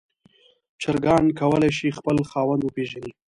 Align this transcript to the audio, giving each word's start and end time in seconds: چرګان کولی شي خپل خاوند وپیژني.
چرګان 0.81 1.25
کولی 1.39 1.71
شي 1.77 1.89
خپل 1.97 2.17
خاوند 2.31 2.61
وپیژني. 2.63 3.11